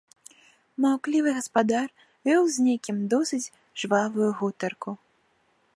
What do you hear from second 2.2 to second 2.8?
вёў з